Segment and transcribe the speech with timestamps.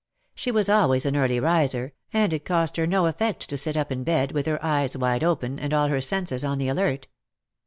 [0.33, 3.91] She was always an early riser, and it cost her no effect to sit up
[3.91, 7.07] in bed, with her eyes wide open, and all her senses on the alert.